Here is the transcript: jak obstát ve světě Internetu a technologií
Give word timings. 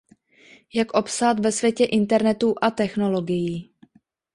jak 0.73 0.93
obstát 0.93 1.39
ve 1.39 1.51
světě 1.51 1.85
Internetu 1.85 2.55
a 2.61 2.71
technologií 2.71 3.71